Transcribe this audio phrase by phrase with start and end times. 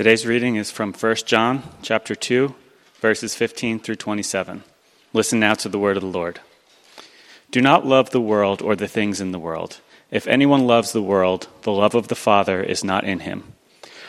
[0.00, 2.54] Today's reading is from 1 John chapter 2,
[3.02, 4.64] verses 15 through 27.
[5.12, 6.40] Listen now to the word of the Lord.
[7.50, 9.82] Do not love the world or the things in the world.
[10.10, 13.52] If anyone loves the world, the love of the Father is not in him.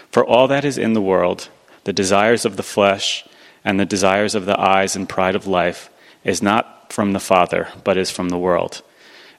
[0.10, 1.50] For all that is in the world,
[1.84, 3.28] the desires of the flesh
[3.66, 5.90] and the desires of the eyes and pride of life,
[6.24, 8.82] is not from the Father, but is from the world.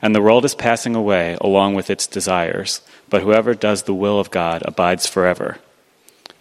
[0.03, 4.20] And the world is passing away along with its desires, but whoever does the will
[4.20, 5.56] of God abides forever.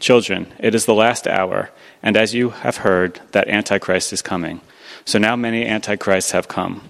[0.01, 1.69] Children, it is the last hour,
[2.01, 4.59] and as you have heard, that Antichrist is coming.
[5.05, 6.89] So now many Antichrists have come.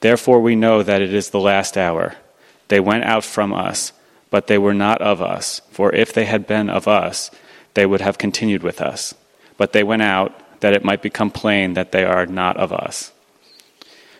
[0.00, 2.16] Therefore we know that it is the last hour.
[2.66, 3.92] They went out from us,
[4.28, 7.30] but they were not of us, for if they had been of us,
[7.74, 9.14] they would have continued with us.
[9.56, 13.12] But they went out, that it might become plain that they are not of us.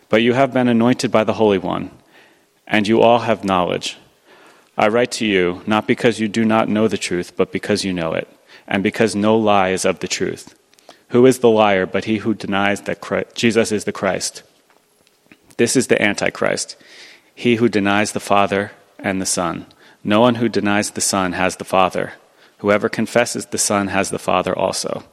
[0.08, 1.90] But you have been anointed by the Holy One,
[2.68, 3.96] and you all have knowledge.
[4.82, 7.92] I write to you not because you do not know the truth, but because you
[7.92, 8.26] know it,
[8.66, 10.58] and because no lie is of the truth.
[11.10, 14.42] Who is the liar but he who denies that Christ, Jesus is the Christ?
[15.56, 16.74] This is the Antichrist,
[17.32, 19.66] he who denies the Father and the Son.
[20.02, 22.14] No one who denies the Son has the Father.
[22.58, 25.04] Whoever confesses the Son has the Father also.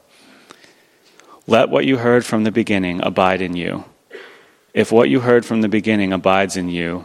[1.46, 3.84] Let what you heard from the beginning abide in you.
[4.74, 7.04] If what you heard from the beginning abides in you,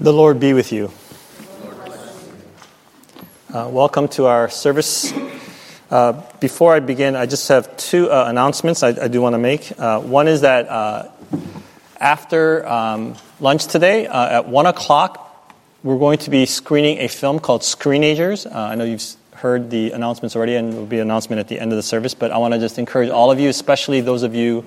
[0.00, 0.90] The Lord be with you.
[3.52, 5.12] Uh, welcome to our service.
[5.90, 9.38] Uh, before I begin, I just have two uh, announcements I, I, do want to
[9.38, 9.78] make.
[9.78, 11.10] Uh, one is that uh,
[11.98, 17.38] after um, lunch today, uh, at 1 o'clock, we're going to be screening a film
[17.38, 18.50] called Screenagers.
[18.50, 21.60] I know you've heard the announcements already, and there will be an announcement at the
[21.60, 24.22] end of the service, but I want to just encourage all of you, especially those
[24.22, 24.64] of you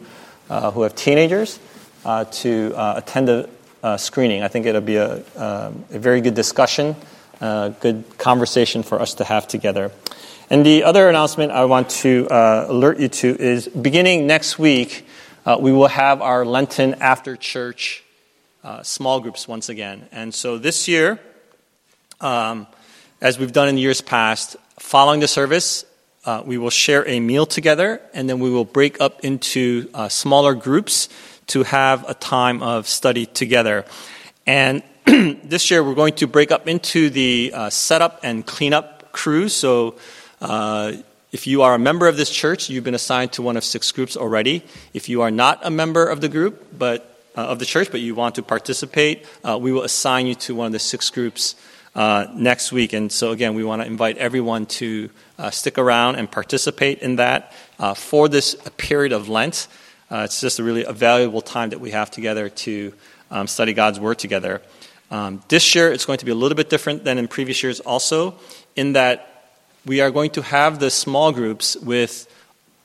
[0.48, 1.60] who have teenagers,
[2.04, 3.50] to attend the
[3.84, 4.42] uh, screening.
[4.42, 6.96] I think it'll be a, uh, a very good discussion,
[7.42, 9.92] uh, good conversation for us to have together.
[10.50, 15.06] And the other announcement I want to uh, alert you to is beginning next week,
[15.46, 18.04] uh, we will have our Lenten after church
[18.64, 20.08] uh, small groups once again.
[20.12, 21.20] And so this year,
[22.22, 22.68] um,
[23.22, 25.86] as we've done in years past, following the service,
[26.26, 30.54] uh, we will share a meal together and then we will break up into smaller
[30.54, 31.10] groups
[31.48, 33.86] to have a time of study together.
[34.46, 39.54] And this year we're going to break up into the uh, setup and cleanup crews.
[39.54, 39.96] So
[40.42, 40.94] uh,
[41.32, 43.92] if you are a member of this church, you've been assigned to one of six
[43.92, 44.64] groups already.
[44.94, 48.00] If you are not a member of the group, but uh, of the church, but
[48.00, 51.56] you want to participate, uh, we will assign you to one of the six groups
[51.96, 52.94] uh, next week.
[52.94, 57.16] And so, again, we want to invite everyone to uh, stick around and participate in
[57.18, 57.54] that
[57.96, 59.68] for this period of Lent.
[60.12, 62.94] Uh, it's just a really a valuable time that we have together to
[63.32, 64.62] um, study God's Word together.
[65.10, 67.80] Um, this year, it's going to be a little bit different than in previous years,
[67.80, 68.36] also,
[68.76, 69.52] in that
[69.86, 72.28] we are going to have the small groups with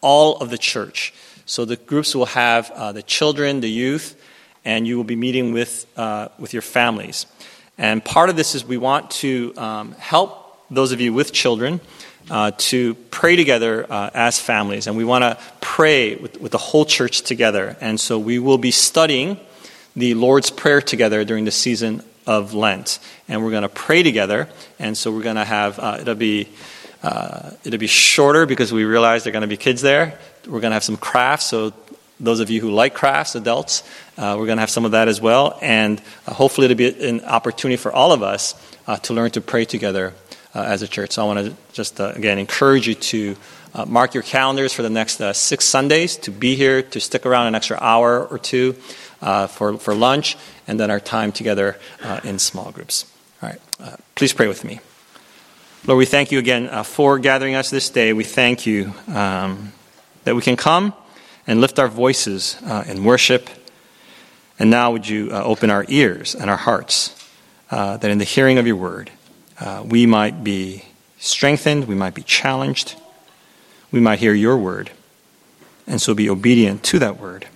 [0.00, 1.14] all of the church.
[1.46, 4.20] So the groups will have uh, the children, the youth,
[4.64, 7.26] and you will be meeting with, uh, with your families.
[7.78, 11.80] And part of this is we want to um, help those of you with children
[12.30, 14.86] uh, to pray together uh, as families.
[14.86, 17.76] And we want to pray with, with the whole church together.
[17.80, 19.38] And so we will be studying
[19.96, 22.98] the Lord's Prayer together during the season of Lent.
[23.28, 24.48] And we're going to pray together.
[24.78, 26.48] And so we're going to have, uh, it'll be.
[27.00, 30.18] Uh, it'll be shorter because we realize there are going to be kids there.
[30.46, 31.72] We're going to have some crafts, so
[32.18, 33.84] those of you who like crafts, adults,
[34.16, 35.56] uh, we're going to have some of that as well.
[35.62, 38.54] And uh, hopefully, it'll be an opportunity for all of us
[38.88, 40.12] uh, to learn to pray together
[40.66, 41.12] as a church.
[41.12, 43.36] So I want to just, uh, again, encourage you to
[43.74, 47.46] uh, mark your calendars for the next six Sundays to be here, to stick around
[47.46, 48.72] an extra hour or two
[49.48, 51.76] for, for lunch, and then our time together
[52.24, 53.04] in small groups.
[53.42, 53.60] All right,
[54.14, 54.80] please pray with me.
[55.86, 58.12] Lord, we thank you again uh, for gathering us this day.
[58.12, 59.72] We thank you um,
[60.24, 60.92] that we can come
[61.46, 63.48] and lift our voices uh, in worship.
[64.58, 67.14] And now, would you uh, open our ears and our hearts
[67.70, 69.10] that in the hearing of your word,
[69.60, 70.84] uh, we might be
[71.18, 72.94] strengthened, we might be challenged,
[73.90, 74.90] we might hear your word,
[75.86, 77.46] and so be obedient to that word.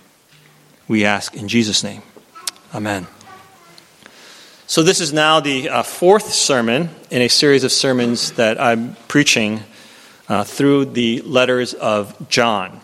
[0.87, 2.01] We ask in Jesus' name.
[2.73, 3.07] Amen.
[4.65, 8.95] So, this is now the uh, fourth sermon in a series of sermons that I'm
[9.07, 9.61] preaching
[10.27, 12.81] uh, through the letters of John.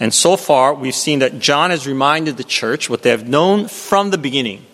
[0.00, 3.68] And so far, we've seen that John has reminded the church what they have known
[3.68, 4.64] from the beginning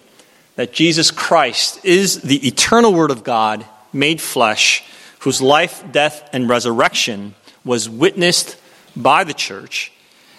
[0.55, 3.65] that Jesus Christ is the eternal Word of God
[3.97, 4.85] made flesh,
[5.21, 7.35] whose life, death, and resurrection
[7.65, 8.57] was witnessed
[8.95, 9.93] by the church.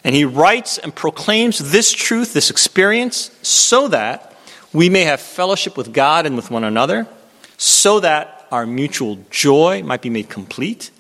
[0.04, 4.34] And he writes and proclaims this truth, this experience, so that
[4.72, 7.08] we may have fellowship with God and with one another,
[7.58, 10.92] so that our mutual joy might be made complete,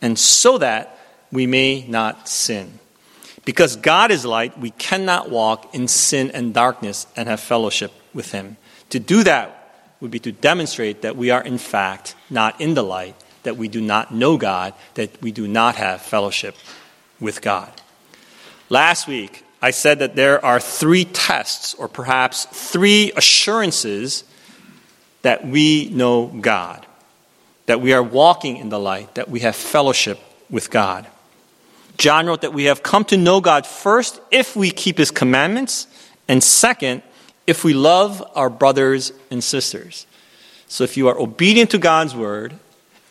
[0.00, 0.98] and so that
[1.32, 2.78] we may not sin.
[3.44, 8.30] Because God is light, we cannot walk in sin and darkness and have fellowship with
[8.30, 8.56] Him.
[8.90, 9.61] To do that
[10.02, 13.14] would be to demonstrate that we are, in fact, not in the light,
[13.44, 16.56] that we do not know God, that we do not have fellowship
[17.20, 17.70] with God.
[18.68, 24.24] Last week, I said that there are three tests, or perhaps three assurances,
[25.22, 26.84] that we know God,
[27.66, 30.18] that we are walking in the light, that we have fellowship
[30.50, 31.06] with God.
[31.96, 35.86] John wrote that we have come to know God first if we keep his commandments,
[36.26, 37.02] and second,
[37.46, 40.06] if we love our brothers and sisters.
[40.68, 42.54] So if you are obedient to God's word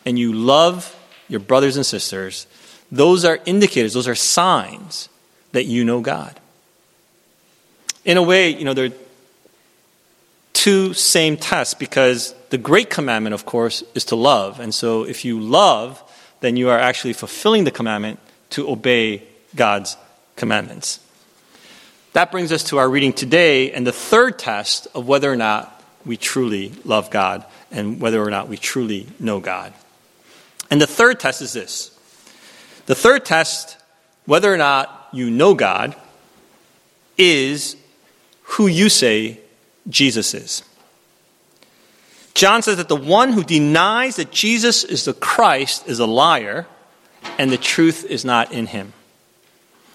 [0.04, 0.96] and you love
[1.28, 2.46] your brothers and sisters,
[2.90, 5.08] those are indicators, those are signs
[5.52, 6.38] that you know God.
[8.04, 8.94] In a way, you know, there are
[10.52, 14.60] two same tests because the great commandment, of course, is to love.
[14.60, 16.02] And so if you love,
[16.40, 18.18] then you are actually fulfilling the commandment
[18.50, 19.22] to obey
[19.54, 19.96] God's
[20.36, 21.00] commandments.
[22.12, 25.82] That brings us to our reading today and the third test of whether or not
[26.04, 29.72] we truly love God and whether or not we truly know God.
[30.70, 31.98] And the third test is this
[32.86, 33.78] the third test,
[34.26, 35.96] whether or not you know God,
[37.16, 37.76] is
[38.42, 39.40] who you say
[39.88, 40.62] Jesus is.
[42.34, 46.66] John says that the one who denies that Jesus is the Christ is a liar,
[47.38, 48.92] and the truth is not in him.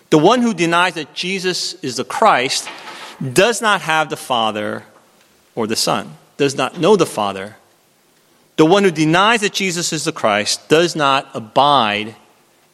[0.09, 2.69] The one who denies that Jesus is the Christ
[3.33, 4.83] does not have the Father
[5.56, 7.57] or the Son, does not know the Father.
[8.56, 12.15] The one who denies that Jesus is the Christ does not abide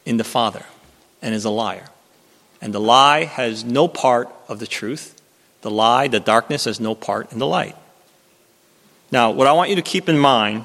[0.04, 0.64] in the Father
[1.20, 1.88] and is a liar.
[2.60, 5.20] And the lie has no part of the truth.
[5.62, 7.76] The lie, the darkness, has no part in the light.
[9.10, 10.64] Now, what I want you to keep in mind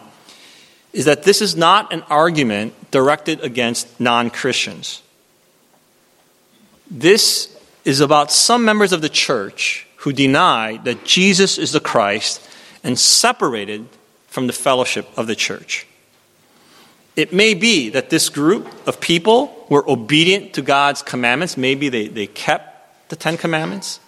[0.93, 5.01] is that this is not an argument directed against non Christians.
[6.89, 7.55] This
[7.85, 12.41] is about some members of the church who deny that Jesus is the Christ
[12.83, 13.87] and separated
[14.27, 15.85] from the fellowship of the church.
[17.15, 21.57] It may be that this group of people were obedient to God's commandments.
[21.57, 23.99] Maybe they, they kept the Ten Commandments.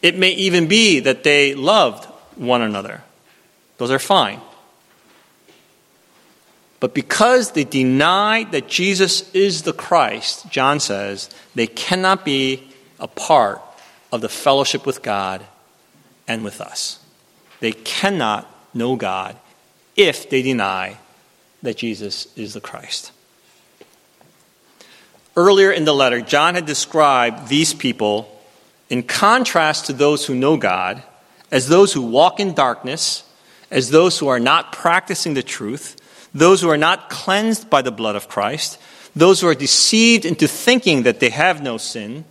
[0.00, 2.04] It may even be that they loved
[2.36, 3.02] one another.
[3.78, 4.40] Those are fine.
[6.78, 12.68] But because they deny that Jesus is the Christ, John says, they cannot be
[13.00, 13.62] a part
[14.12, 15.44] of the fellowship with God
[16.28, 16.98] and with us.
[17.60, 19.36] They cannot know God
[19.96, 20.98] if they deny
[21.62, 23.12] that Jesus is the Christ.
[25.34, 28.32] Earlier in the letter, John had described these people
[28.88, 31.02] in contrast to those who know God
[31.50, 33.22] as those who walk in darkness,
[33.70, 35.96] as those who are not practicing the truth,
[36.38, 38.78] those who are not cleansed by the blood of Christ,
[39.14, 42.24] those who are deceived into thinking that they have no sin,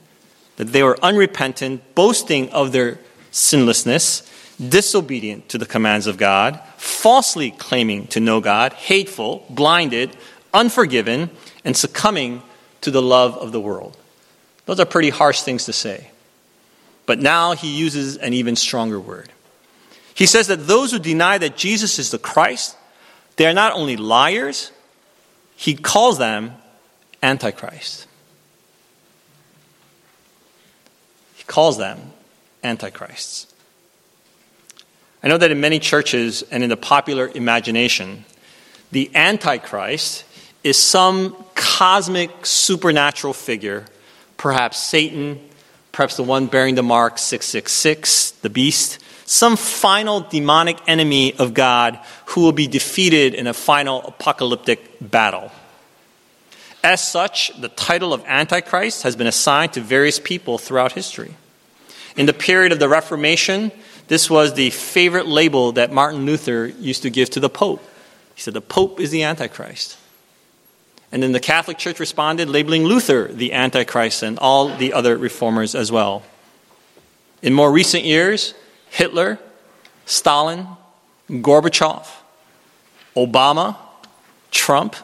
[0.58, 3.00] that they are unrepentant, boasting of their
[3.32, 4.30] sinlessness,
[4.70, 10.16] disobedient to the commands of God, falsely claiming to know God, hateful, blinded,
[10.54, 11.32] unforgiven,
[11.66, 12.44] and succumbing
[12.82, 13.98] to the love of the world.
[14.66, 16.12] Those are pretty harsh things to say.
[17.06, 19.30] But now he uses an even stronger word.
[20.14, 22.78] He says that those who deny that Jesus is the Christ,
[23.36, 24.72] they are not only liars,
[25.56, 26.54] he calls them
[27.22, 28.08] antichrist.
[31.36, 32.00] He calls them
[32.64, 33.54] antichrists.
[35.24, 38.26] I know that in many churches and in the popular imagination,
[38.92, 40.24] the Antichrist
[40.64, 43.86] is some cosmic supernatural figure,
[44.38, 45.40] perhaps Satan,
[45.92, 52.00] perhaps the one bearing the mark 666, the beast, some final demonic enemy of God
[52.28, 55.52] who will be defeated in a final apocalyptic battle.
[56.84, 61.34] As such, the title of Antichrist has been assigned to various people throughout history.
[62.16, 63.72] In the period of the Reformation,
[64.08, 67.84] this was the favorite label that Martin Luther used to give to the Pope.
[68.36, 69.98] He said, The Pope is the Antichrist.
[71.12, 75.74] And then the Catholic Church responded, labeling Luther the Antichrist and all the other reformers
[75.74, 76.24] as well.
[77.42, 78.54] In more recent years,
[78.90, 79.40] Hitler,
[80.06, 80.68] Stalin,
[81.30, 82.08] Gorbachev,
[83.16, 83.76] Obama,
[84.52, 84.96] Trump,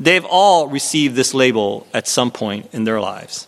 [0.00, 3.46] they've all received this label at some point in their lives.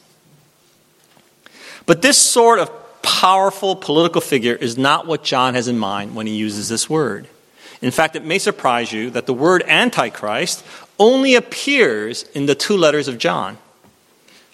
[1.87, 2.71] But this sort of
[3.03, 7.29] powerful political figure is not what John has in mind when he uses this word.
[7.83, 10.65] In fact, it may surprise you that the word Antichrist
[10.99, 13.59] only appears in the two letters of John.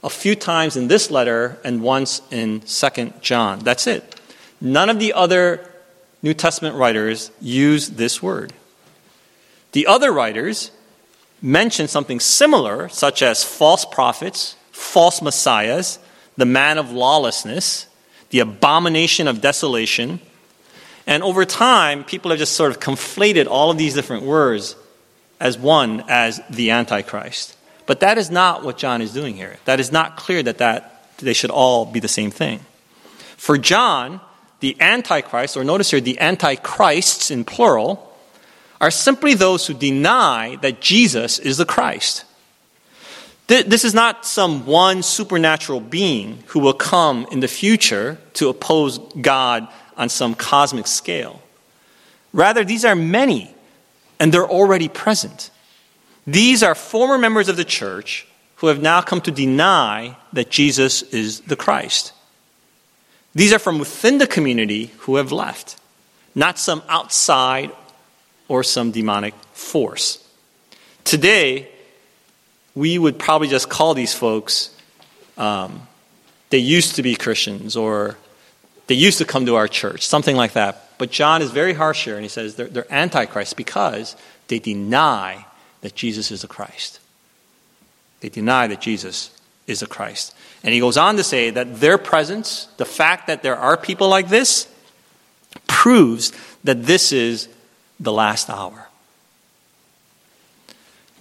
[0.02, 3.60] A few times in this letter and once in 2nd John.
[3.60, 4.19] That's it.
[4.60, 5.68] None of the other
[6.22, 8.52] New Testament writers use this word.
[9.72, 10.70] The other writers
[11.40, 15.98] mention something similar, such as false prophets, false messiahs,
[16.36, 17.86] the man of lawlessness,
[18.30, 20.20] the abomination of desolation,
[21.06, 24.76] and over time, people have just sort of conflated all of these different words
[25.40, 27.56] as one, as the Antichrist.
[27.86, 29.56] But that is not what John is doing here.
[29.64, 32.60] That is not clear that, that they should all be the same thing.
[33.36, 34.20] For John,
[34.60, 38.06] the Antichrist, or notice here, the Antichrists in plural,
[38.80, 42.24] are simply those who deny that Jesus is the Christ.
[43.46, 48.98] This is not some one supernatural being who will come in the future to oppose
[49.20, 51.42] God on some cosmic scale.
[52.32, 53.52] Rather, these are many,
[54.20, 55.50] and they're already present.
[56.26, 58.26] These are former members of the church
[58.56, 62.12] who have now come to deny that Jesus is the Christ.
[63.34, 65.76] These are from within the community who have left,
[66.34, 67.70] not some outside
[68.48, 70.26] or some demonic force.
[71.04, 71.68] Today,
[72.74, 74.74] we would probably just call these folks,
[75.38, 75.86] um,
[76.50, 78.18] they used to be Christians or
[78.88, 80.98] they used to come to our church, something like that.
[80.98, 84.16] But John is very harsh here, and he says they're, they're antichrist because
[84.48, 85.46] they deny
[85.80, 86.98] that Jesus is the Christ.
[88.20, 89.30] They deny that Jesus
[89.66, 90.34] is the Christ.
[90.62, 94.08] And he goes on to say that their presence, the fact that there are people
[94.08, 94.68] like this,
[95.66, 96.32] proves
[96.64, 97.48] that this is
[97.98, 98.88] the last hour.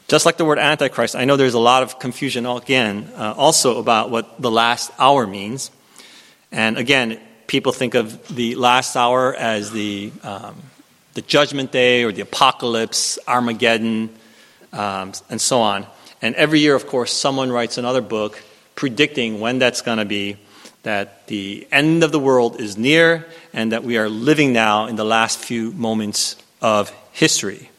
[0.07, 3.79] Just like the word Antichrist, I know there's a lot of confusion again, uh, also
[3.79, 5.71] about what the last hour means.
[6.51, 10.55] And again, people think of the last hour as the, um,
[11.13, 14.09] the judgment day or the apocalypse, Armageddon,
[14.73, 15.85] um, and so on.
[16.21, 18.41] And every year, of course, someone writes another book
[18.79, 20.37] predicting when that's going to be,
[20.83, 24.95] that the end of the world is near, and that we are living now in
[24.95, 27.69] the last few moments of history.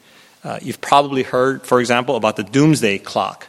[0.45, 3.47] Uh, you've probably heard, for example, about the doomsday clock.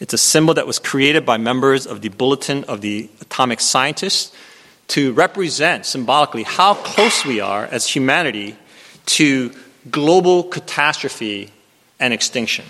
[0.00, 4.34] It's a symbol that was created by members of the Bulletin of the Atomic Scientists
[4.88, 8.56] to represent symbolically how close we are as humanity
[9.04, 9.52] to
[9.90, 11.52] global catastrophe
[12.00, 12.64] and extinction.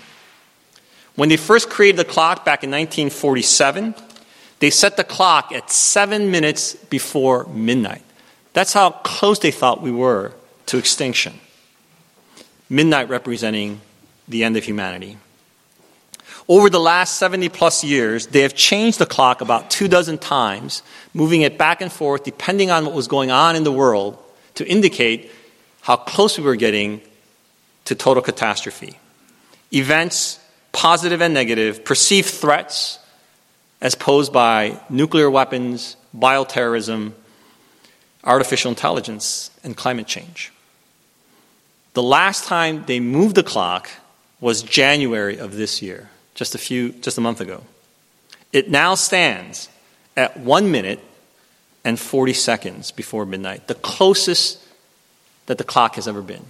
[1.15, 3.95] When they first created the clock back in 1947,
[4.59, 8.03] they set the clock at seven minutes before midnight.
[8.53, 10.33] That's how close they thought we were
[10.67, 11.39] to extinction.
[12.69, 13.81] Midnight representing
[14.27, 15.17] the end of humanity.
[16.47, 20.81] Over the last 70 plus years, they have changed the clock about two dozen times,
[21.13, 24.17] moving it back and forth depending on what was going on in the world
[24.55, 25.31] to indicate
[25.81, 27.01] how close we were getting
[27.85, 28.97] to total catastrophe.
[29.71, 30.39] Events,
[30.71, 32.99] positive and negative, perceived threats
[33.81, 37.13] as posed by nuclear weapons, bioterrorism,
[38.23, 40.51] artificial intelligence, and climate change.
[41.93, 43.89] The last time they moved the clock
[44.39, 46.09] was January of this year
[46.39, 47.61] just a few, just a month ago.
[48.53, 49.67] It now stands
[50.15, 51.01] at one minute
[51.83, 54.63] and 40 seconds before midnight, the closest
[55.47, 56.45] that the clock has ever been.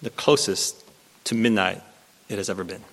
[0.00, 0.76] The closest
[1.24, 1.82] to midnight
[2.28, 2.84] it has ever been.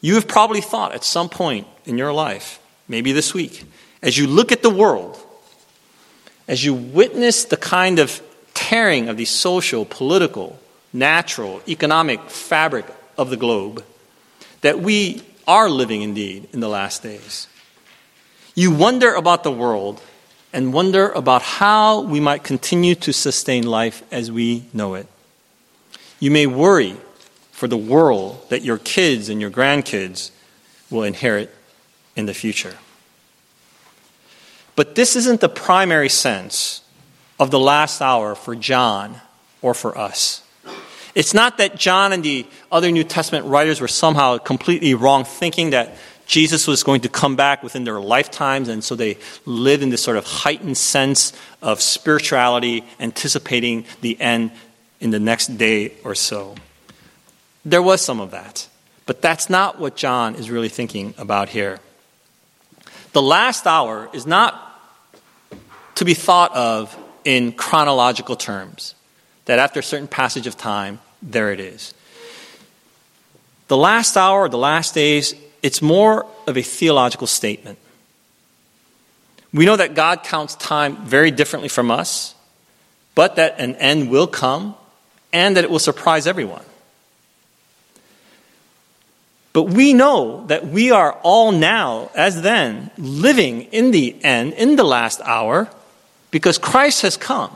[0.00, 3.64] You have probably thought at some point in your life, maybe this week,
[4.02, 5.18] as you look at the world,
[6.48, 8.22] as you witness the kind of
[8.54, 10.58] tearing of the social, political,
[10.92, 13.84] natural, economic fabric of the globe
[14.62, 17.46] that we are living indeed in the last days.
[18.54, 20.02] You wonder about the world
[20.52, 25.06] and wonder about how we might continue to sustain life as we know it.
[26.18, 26.96] You may worry
[27.60, 30.30] for the world that your kids and your grandkids
[30.88, 31.54] will inherit
[32.16, 32.74] in the future.
[34.76, 36.80] But this isn't the primary sense
[37.38, 39.20] of the last hour for John
[39.60, 40.42] or for us.
[41.14, 45.68] It's not that John and the other New Testament writers were somehow completely wrong thinking
[45.70, 49.90] that Jesus was going to come back within their lifetimes, and so they lived in
[49.90, 54.50] this sort of heightened sense of spirituality, anticipating the end
[54.98, 56.54] in the next day or so.
[57.64, 58.68] There was some of that,
[59.06, 61.78] but that's not what John is really thinking about here.
[63.12, 64.66] The last hour is not
[65.96, 68.94] to be thought of in chronological terms.
[69.46, 71.92] that after a certain passage of time, there it is.
[73.66, 77.76] The last hour, the last days, it's more of a theological statement.
[79.52, 82.36] We know that God counts time very differently from us,
[83.16, 84.76] but that an end will come
[85.32, 86.64] and that it will surprise everyone.
[89.52, 94.76] But we know that we are all now, as then, living in the end, in
[94.76, 95.68] the last hour,
[96.30, 97.50] because Christ has come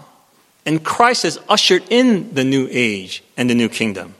[0.66, 4.14] and Christ has ushered in the new age and the new kingdom.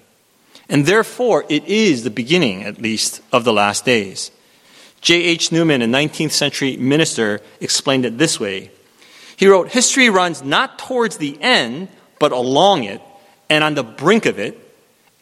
[0.69, 4.31] And therefore, it is the beginning, at least, of the last days.
[5.01, 5.53] J.H.
[5.53, 8.71] Newman, a 19th century minister, explained it this way.
[9.37, 11.89] He wrote, History runs not towards the end,
[12.19, 13.03] but along it,
[13.51, 14.59] and on the brink of it,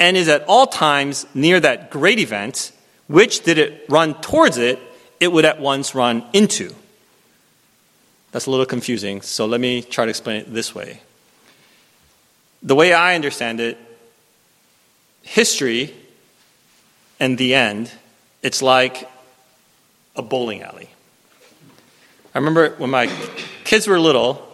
[0.02, 2.72] and is at all times near that great event,
[3.06, 4.80] which, did it run towards it,
[5.20, 6.74] it would at once run into.
[8.32, 11.00] That's a little confusing, so let me try to explain it this way.
[12.64, 13.78] The way I understand it,
[15.22, 15.94] history
[17.20, 17.92] and the end,
[18.42, 19.08] it's like
[20.16, 20.90] a bowling alley.
[22.34, 23.06] I remember when my
[23.62, 24.44] kids were little,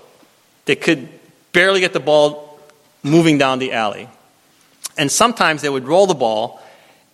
[0.67, 1.09] they could
[1.53, 2.61] barely get the ball
[3.03, 4.11] moving down the alley.
[4.99, 6.61] And sometimes they would roll the ball,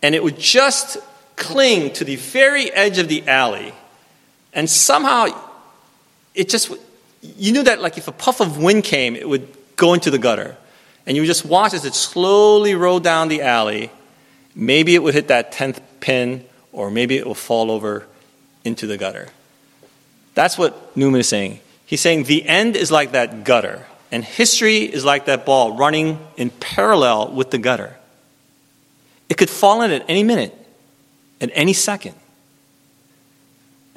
[0.02, 0.96] and it would just
[1.36, 3.72] cling to the very edge of the alley.
[4.52, 5.26] And somehow,
[6.34, 6.72] it just,
[7.22, 10.18] you knew that like if a puff of wind came, it would go into the
[10.18, 10.56] gutter.
[11.06, 13.90] And you would just watch as it slowly rolled down the alley.
[14.54, 18.06] Maybe it would hit that 10th pin, or maybe it will fall over
[18.64, 19.28] into the gutter.
[20.34, 21.60] That's what Newman is saying.
[21.84, 26.24] He's saying the end is like that gutter, and history is like that ball running
[26.36, 27.96] in parallel with the gutter.
[29.28, 30.56] It could fall in at any minute,
[31.40, 32.14] at any second.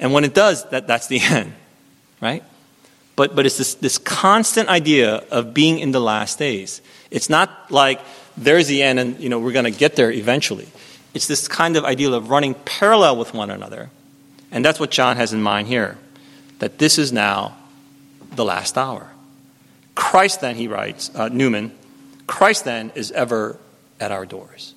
[0.00, 1.52] And when it does, that, that's the end,
[2.20, 2.42] right?
[3.14, 6.82] But, but it's this, this constant idea of being in the last days.
[7.12, 8.00] It's not like
[8.36, 10.66] there's the end and you know, we're going to get there eventually.
[11.14, 13.88] It's this kind of ideal of running parallel with one another
[14.50, 15.96] and that's what John has in mind here
[16.58, 17.56] that this is now
[18.34, 19.12] the last hour.
[19.98, 21.72] Christ, then, he writes, uh, Newman,
[22.28, 23.58] Christ, then, is ever
[23.98, 24.72] at our doors.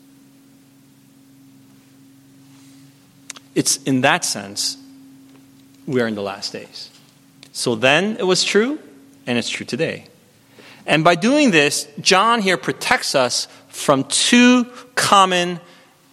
[3.53, 4.77] It's in that sense
[5.85, 6.89] we are in the last days.
[7.51, 8.79] So then it was true,
[9.27, 10.05] and it's true today.
[10.87, 15.59] And by doing this, John here protects us from two common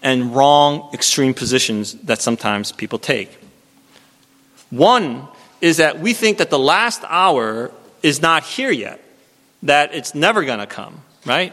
[0.02, 3.30] and wrong extreme positions that sometimes people take.
[4.68, 5.26] One
[5.62, 9.00] is that we think that the last hour is not here yet,
[9.62, 11.52] that it's never going to come, right?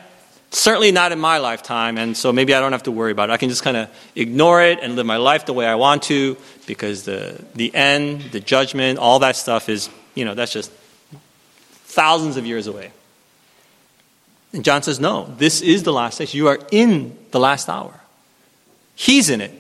[0.52, 3.34] Certainly not in my lifetime, and so maybe I don't have to worry about it.
[3.34, 6.04] I can just kind of ignore it and live my life the way I want
[6.04, 10.72] to because the, the end, the judgment, all that stuff is, you know, that's just
[11.86, 12.92] thousands of years away.
[14.54, 16.34] And John says, no, this is the last days.
[16.34, 18.00] You are in the last hour.
[18.96, 19.52] He's in it,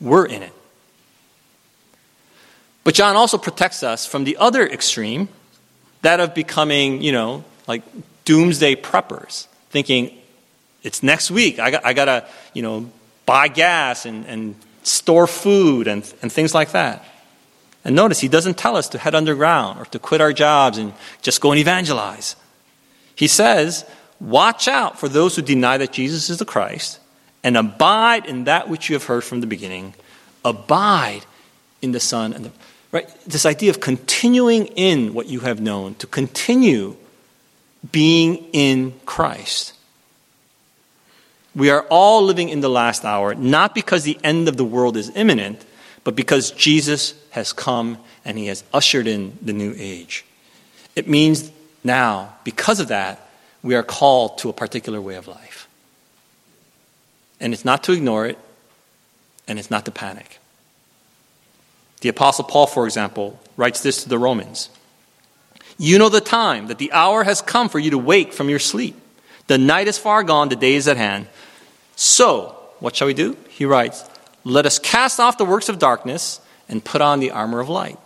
[0.00, 0.52] we're in it.
[2.82, 5.28] But John also protects us from the other extreme,
[6.02, 7.82] that of becoming, you know, like
[8.24, 10.16] doomsday preppers, thinking
[10.82, 11.58] it's next week.
[11.58, 12.90] I got, I got to, you know,
[13.26, 17.04] buy gas and, and store food and, and things like that.
[17.84, 20.92] And notice, he doesn't tell us to head underground or to quit our jobs and
[21.22, 22.36] just go and evangelize.
[23.14, 23.84] He says,
[24.20, 27.00] Watch out for those who deny that Jesus is the Christ
[27.42, 29.94] and abide in that which you have heard from the beginning.
[30.44, 31.24] Abide
[31.80, 32.52] in the Son and the
[32.92, 33.08] Right?
[33.24, 36.96] This idea of continuing in what you have known, to continue
[37.92, 39.74] being in Christ.
[41.54, 44.96] We are all living in the last hour, not because the end of the world
[44.96, 45.64] is imminent,
[46.04, 50.24] but because Jesus has come and he has ushered in the new age.
[50.96, 51.50] It means
[51.84, 53.28] now, because of that,
[53.62, 55.68] we are called to a particular way of life.
[57.38, 58.38] And it's not to ignore it,
[59.46, 60.39] and it's not to panic.
[62.00, 64.70] The Apostle Paul, for example, writes this to the Romans
[65.78, 68.58] You know the time, that the hour has come for you to wake from your
[68.58, 68.96] sleep.
[69.46, 71.26] The night is far gone, the day is at hand.
[71.96, 73.36] So, what shall we do?
[73.48, 74.08] He writes,
[74.44, 77.98] Let us cast off the works of darkness and put on the armor of light.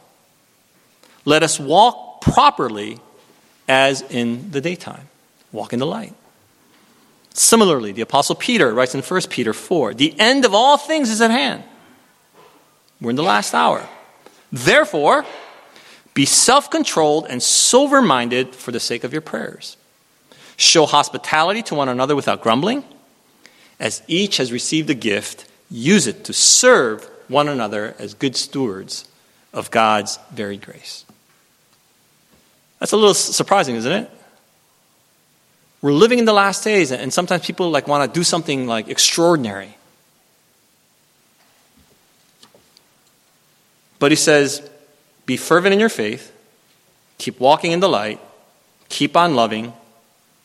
[1.24, 2.98] Let us walk properly
[3.68, 5.08] as in the daytime.
[5.52, 6.14] Walk in the light.
[7.34, 11.20] Similarly, the Apostle Peter writes in 1 Peter 4 The end of all things is
[11.20, 11.64] at hand.
[13.00, 13.88] We're in the last hour.
[14.52, 15.24] Therefore,
[16.14, 19.76] be self controlled and sober minded for the sake of your prayers.
[20.56, 22.84] Show hospitality to one another without grumbling.
[23.80, 29.08] As each has received a gift, use it to serve one another as good stewards
[29.52, 31.04] of God's varied grace.
[32.78, 34.10] That's a little surprising, isn't it?
[35.82, 38.88] We're living in the last days, and sometimes people like want to do something like
[38.88, 39.76] extraordinary.
[44.04, 44.60] But he says,
[45.24, 46.30] be fervent in your faith,
[47.16, 48.20] keep walking in the light,
[48.90, 49.72] keep on loving,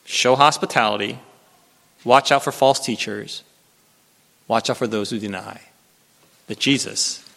[0.05, 1.19] show hospitality,
[2.05, 3.43] watch out for false teachers,
[4.47, 5.59] watch out for those who deny
[6.47, 7.29] that Jesus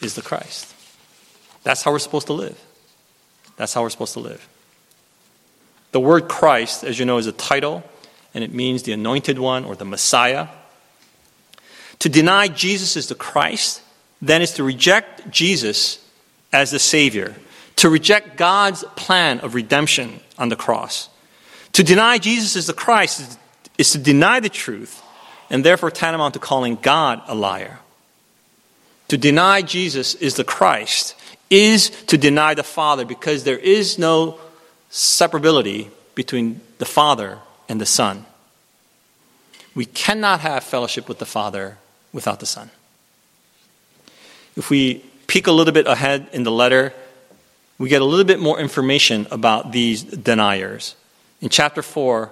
[0.00, 0.74] is the Christ.
[1.62, 2.58] That's how we're supposed to live.
[3.58, 4.48] That's how we're supposed to live.
[5.92, 7.84] The word Christ, as you know, is a title,
[8.32, 10.48] and it means the anointed one or the Messiah.
[11.98, 13.82] To deny Jesus is the Christ,
[14.26, 16.04] then is to reject Jesus
[16.52, 17.34] as the Savior,
[17.76, 21.08] to reject God's plan of redemption on the cross.
[21.72, 23.38] To deny Jesus as the Christ is,
[23.76, 25.02] is to deny the truth,
[25.50, 27.80] and therefore tantamount to calling God a liar.
[29.08, 31.14] To deny Jesus is the Christ
[31.50, 34.38] is to deny the Father because there is no
[34.90, 38.24] separability between the Father and the Son.
[39.74, 41.78] We cannot have fellowship with the Father
[42.12, 42.70] without the Son.
[44.56, 46.92] If we peek a little bit ahead in the letter,
[47.78, 50.94] we get a little bit more information about these deniers.
[51.40, 52.30] In chapter 4,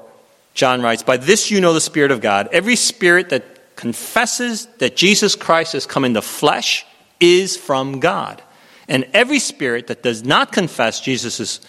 [0.54, 2.48] John writes, By this you know the Spirit of God.
[2.52, 6.87] Every spirit that confesses that Jesus Christ has come in the flesh
[7.18, 8.42] is from God.
[8.88, 11.61] And every spirit that does not confess Jesus is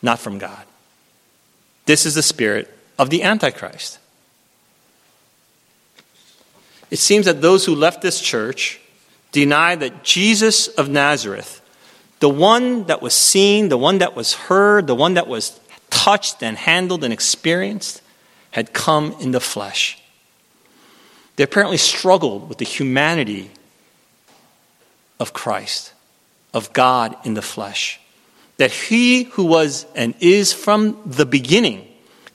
[0.00, 0.64] not from God.
[1.86, 3.98] This is the spirit of the Antichrist.
[6.90, 8.79] It seems that those who left this church
[9.32, 11.60] deny that Jesus of Nazareth,
[12.20, 16.42] the one that was seen, the one that was heard, the one that was touched
[16.42, 18.02] and handled and experienced,
[18.50, 20.02] had come in the flesh.
[21.36, 23.50] They apparently struggled with the humanity
[25.18, 25.92] of Christ,
[26.52, 28.00] of God in the flesh.
[28.56, 31.86] That he who was and is from the beginning,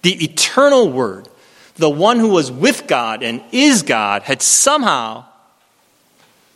[0.01, 1.27] the eternal Word,
[1.75, 5.25] the one who was with God and is God, had somehow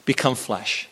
[0.10, 0.89] become flesh.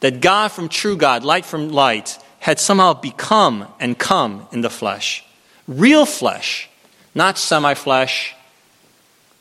[0.00, 4.68] That God from true God, light from light, had somehow become and come in the
[4.68, 5.24] flesh.
[5.66, 6.68] Real flesh,
[7.14, 8.34] not semi flesh,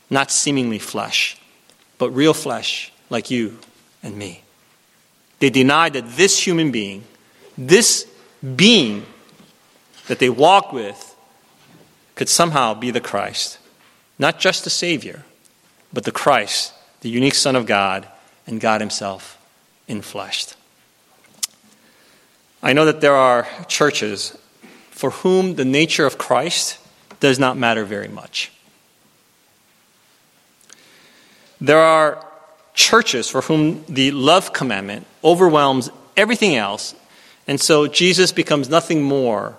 [0.10, 1.36] not seemingly flesh,
[1.98, 3.60] but real flesh like you
[4.02, 4.44] and me.
[5.40, 7.04] They denied that this human being,
[7.58, 8.08] this
[8.56, 9.06] being
[10.08, 11.18] that they walked with,
[12.16, 13.58] could somehow be the Christ.
[14.18, 15.26] Not just the Savior,
[15.92, 18.08] but the Christ, the unique Son of God
[18.50, 19.38] and God Himself
[19.88, 20.56] in infleshed.
[22.62, 24.38] I know that there are churches
[24.92, 26.78] for whom the nature of Christ
[27.20, 28.52] does not matter very much.
[31.62, 32.26] There are
[32.74, 36.96] churches for whom the love commandment overwhelms everything else,
[37.48, 39.56] and so Jesus becomes nothing more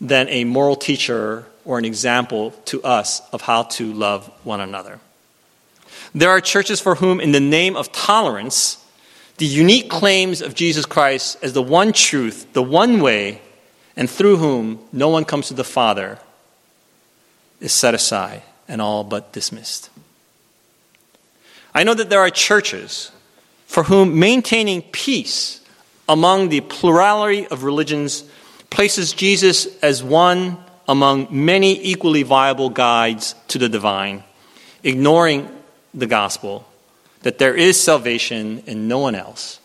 [0.00, 5.00] than a moral teacher or an example to us of how to love one another.
[6.14, 8.84] There are churches for whom, in the name of tolerance,
[9.38, 13.40] the unique claims of Jesus Christ as the one truth, the one way,
[13.96, 16.18] and through whom no one comes to the Father
[17.60, 19.90] is set aside and all but dismissed.
[21.74, 23.10] I know that there are churches
[23.66, 25.60] for whom maintaining peace
[26.08, 28.24] among the plurality of religions
[28.70, 34.24] places Jesus as one among many equally viable guides to the divine,
[34.82, 35.48] ignoring
[35.94, 36.66] the gospel
[37.22, 39.60] that there is salvation in no one else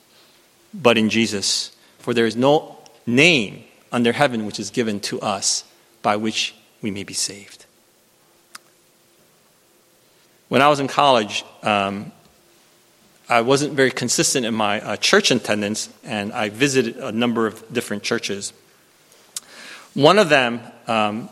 [0.73, 1.71] but in Jesus.
[1.99, 5.63] For there is no name under heaven which is given to us
[6.01, 7.65] by which we may be saved.
[10.49, 12.11] When I was in college, um,
[13.29, 17.71] I wasn't very consistent in my uh, church attendance, and I visited a number of
[17.71, 18.51] different churches.
[19.93, 21.29] One of them um,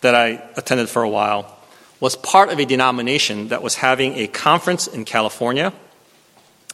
[0.00, 1.57] that I attended for a while
[2.00, 5.72] was part of a denomination that was having a conference in California.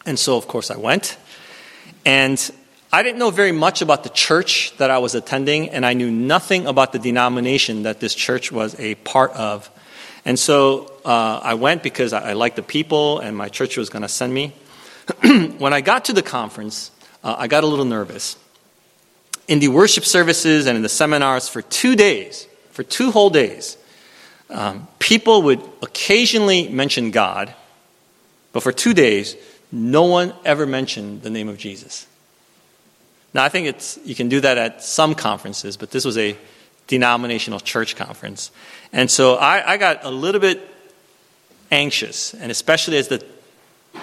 [0.04, 1.16] And so, of course, I went.
[2.04, 2.38] And
[2.92, 6.10] I didn't know very much about the church that I was attending, and I knew
[6.10, 9.70] nothing about the denomination that this church was a part of.
[10.24, 13.90] And so uh, I went because I, I, liked the people, and my church was
[13.90, 14.52] going to send me.
[15.58, 16.90] when I got to the conference,
[17.22, 18.36] uh, I got a little nervous.
[19.48, 23.76] In the worship services and in the seminars for two days, for two whole days,
[24.54, 27.52] um, people would occasionally mention God,
[28.52, 29.36] but for two days,
[29.72, 32.06] no one ever mentioned the name of Jesus.
[33.34, 36.36] Now, I think it's, you can do that at some conferences, but this was a
[36.86, 38.52] denominational church conference.
[38.92, 40.62] And so I, I got a little bit
[41.72, 43.24] anxious, and especially as the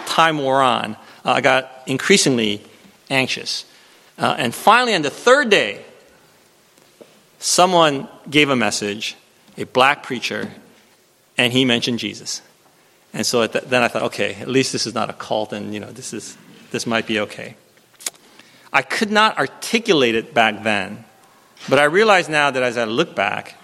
[0.05, 2.61] time wore on, uh, I got increasingly
[3.09, 3.63] anxious.
[4.17, 5.85] Uh, and finally, on the third day,
[7.39, 9.15] someone gave a message
[9.57, 10.51] a black preacher,
[11.37, 12.41] and he mentioned Jesus.
[13.13, 15.73] And so th- then I thought, okay, at least this is not a cult, and
[15.73, 16.37] you know, this is
[16.71, 17.55] this might be okay.
[18.71, 21.03] I could not articulate it back then,
[21.67, 23.55] but I realize now that as I look back,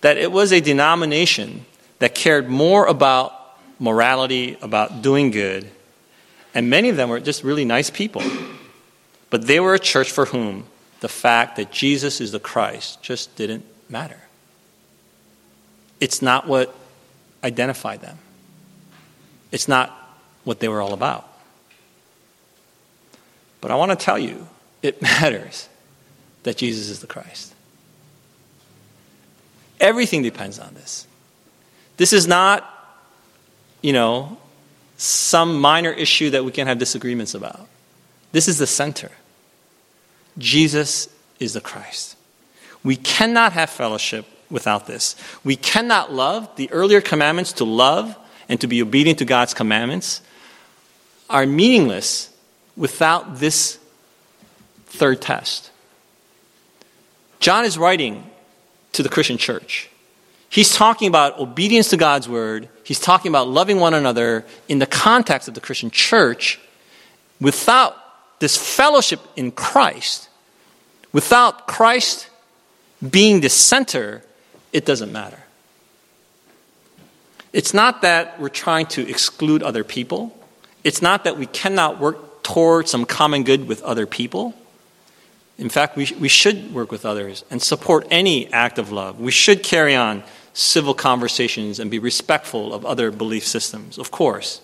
[0.00, 1.66] that it was a denomination
[1.98, 3.32] that cared more about
[3.78, 5.70] morality, about doing good,
[6.54, 8.22] and many of them were just really nice people.
[9.30, 10.64] But they were a church for whom
[11.00, 14.20] the fact that Jesus is the Christ just didn't matter.
[16.00, 16.74] It's not what
[17.42, 18.18] identified them,
[19.52, 19.90] it's not
[20.44, 21.26] what they were all about.
[23.60, 24.46] But I want to tell you,
[24.82, 25.68] it matters
[26.44, 27.54] that Jesus is the Christ.
[29.80, 31.06] Everything depends on this.
[31.96, 32.64] This is not,
[33.82, 34.38] you know,
[34.96, 37.68] some minor issue that we can have disagreements about.
[38.32, 39.10] This is the center.
[40.36, 41.08] Jesus
[41.38, 42.16] is the Christ.
[42.82, 45.16] We cannot have fellowship without this.
[45.44, 46.54] We cannot love.
[46.56, 48.16] The earlier commandments to love
[48.48, 50.22] and to be obedient to God's commandments
[51.28, 52.30] are meaningless
[52.76, 53.78] without this
[54.86, 55.70] third test.
[57.40, 58.28] John is writing
[58.92, 59.90] to the Christian church.
[60.48, 62.68] He's talking about obedience to God's word.
[62.82, 66.58] He's talking about loving one another in the context of the Christian church.
[67.40, 67.96] Without
[68.40, 70.28] this fellowship in Christ,
[71.12, 72.28] without Christ
[73.08, 74.22] being the center,
[74.72, 75.38] it doesn't matter.
[77.52, 80.36] It's not that we're trying to exclude other people.
[80.84, 84.54] It's not that we cannot work toward some common good with other people.
[85.58, 89.18] In fact, we, we should work with others and support any act of love.
[89.18, 94.60] We should carry on civil conversations and be respectful of other belief systems, of course.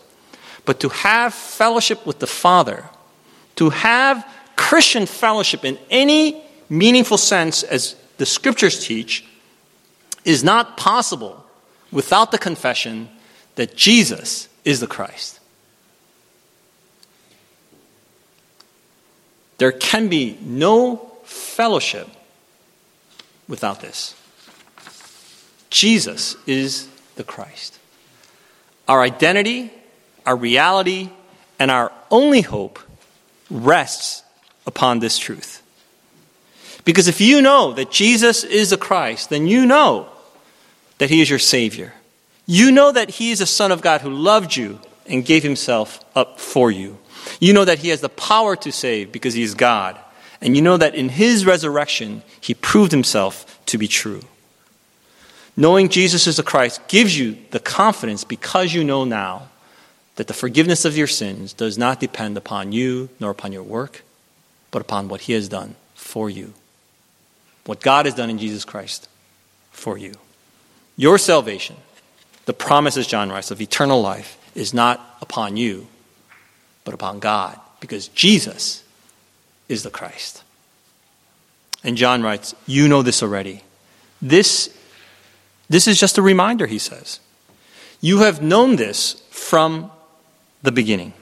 [0.64, 2.84] But to have fellowship with the Father,
[3.56, 9.24] to have Christian fellowship in any meaningful sense, as the scriptures teach,
[10.24, 11.44] is not possible
[11.92, 13.08] without the confession
[13.54, 15.40] that Jesus is the Christ.
[19.58, 22.08] There can be no fellowship
[23.48, 24.14] without this.
[25.70, 27.78] Jesus is the Christ.
[28.88, 29.72] Our identity,
[30.26, 31.10] our reality,
[31.58, 32.78] and our only hope
[33.50, 34.22] rests
[34.66, 35.62] upon this truth.
[36.84, 40.08] Because if you know that Jesus is the Christ, then you know
[41.04, 41.92] that He is your Savior.
[42.46, 46.02] You know that He is the Son of God who loved you and gave Himself
[46.16, 46.96] up for you.
[47.40, 49.98] You know that He has the power to save because He is God.
[50.40, 54.22] And you know that in His resurrection, He proved Himself to be true.
[55.58, 59.50] Knowing Jesus is the Christ gives you the confidence because you know now
[60.16, 64.04] that the forgiveness of your sins does not depend upon you nor upon your work,
[64.70, 66.54] but upon what He has done for you.
[67.66, 69.06] What God has done in Jesus Christ
[69.70, 70.14] for you.
[70.96, 71.76] Your salvation,
[72.46, 75.88] the promises, John writes, of eternal life, is not upon you,
[76.84, 78.84] but upon God, because Jesus
[79.68, 80.42] is the Christ.
[81.82, 83.62] And John writes, You know this already.
[84.22, 84.74] This
[85.68, 87.20] this is just a reminder, he says.
[88.00, 89.90] You have known this from
[90.62, 91.12] the beginning.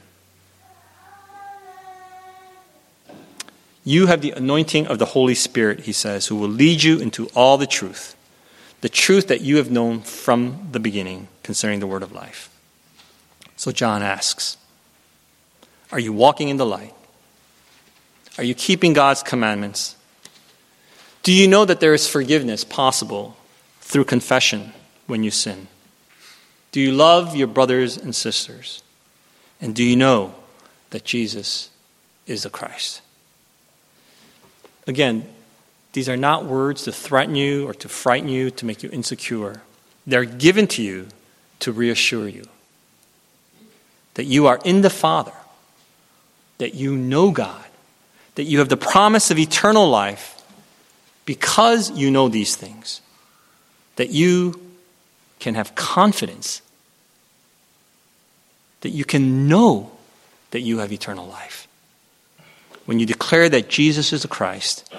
[3.84, 7.26] You have the anointing of the Holy Spirit, he says, who will lead you into
[7.34, 8.14] all the truth,
[8.82, 12.50] the truth that you have known from the beginning concerning the word of life.
[13.56, 14.58] So John asks
[15.90, 16.92] Are you walking in the light?
[18.36, 19.96] Are you keeping God's commandments?
[21.22, 23.36] Do you know that there is forgiveness possible
[23.80, 24.72] through confession
[25.06, 25.68] when you sin?
[26.72, 28.82] Do you love your brothers and sisters?
[29.60, 30.34] And do you know
[30.90, 31.70] that Jesus
[32.26, 33.00] is the Christ?
[34.88, 35.28] Again,
[35.92, 39.62] these are not words to threaten you or to frighten you, to make you insecure.
[40.06, 41.08] They're given to you
[41.60, 42.44] to reassure you
[44.14, 45.32] that you are in the Father,
[46.58, 47.64] that you know God,
[48.34, 50.42] that you have the promise of eternal life
[51.24, 53.00] because you know these things
[53.96, 54.60] that you
[55.38, 56.62] can have confidence,
[58.80, 59.92] that you can know
[60.50, 61.68] that you have eternal life.
[62.84, 64.92] When you declare that Jesus is the Christ,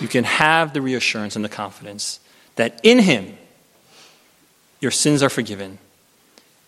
[0.00, 2.20] you can have the reassurance and the confidence
[2.56, 3.36] that in Him
[4.80, 5.78] your sins are forgiven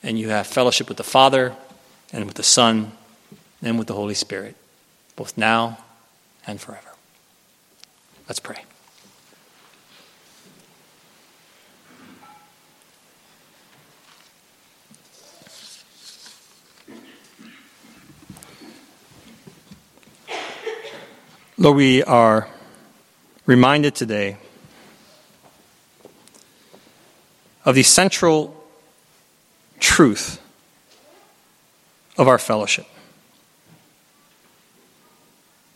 [0.02, 1.54] and you have fellowship with the Father
[2.12, 2.92] and with the Son
[3.62, 4.56] and with the Holy Spirit,
[5.16, 5.78] both now
[6.46, 6.90] and forever.
[8.28, 8.64] Let's pray.
[21.58, 22.48] Lord, we are
[23.46, 24.36] reminded today
[27.64, 28.64] of the central
[29.78, 30.40] truth
[32.18, 32.86] of our fellowship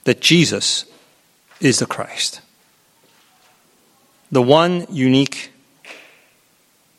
[0.04, 0.84] that Jesus
[1.60, 2.40] is the Christ,
[4.32, 5.52] the one unique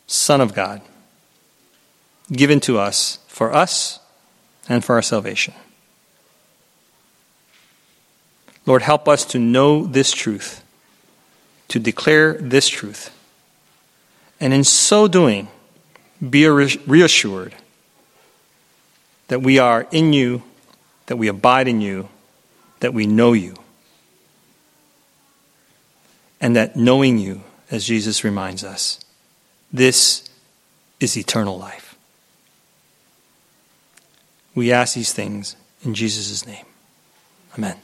[0.07, 0.81] Son of God
[2.31, 3.99] given to us for us
[4.69, 5.53] and for our salvation.
[8.65, 10.63] Lord, help us to know this truth,
[11.67, 13.15] to declare this truth,
[14.39, 15.47] and in so doing,
[16.27, 17.55] be reassured
[19.27, 20.43] that we are in you,
[21.07, 22.09] that we abide in you,
[22.81, 23.55] that we know you,
[26.39, 28.99] and that knowing you, as Jesus reminds us,
[29.71, 30.29] this
[30.99, 31.95] is eternal life.
[34.53, 36.65] We ask these things in Jesus' name.
[37.57, 37.77] Amen.